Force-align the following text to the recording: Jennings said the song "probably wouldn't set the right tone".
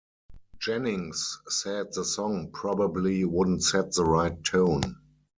Jennings 0.57 1.37
said 1.47 1.93
the 1.93 2.03
song 2.03 2.49
"probably 2.51 3.23
wouldn't 3.23 3.61
set 3.63 3.91
the 3.93 4.03
right 4.03 4.43
tone". 4.43 4.95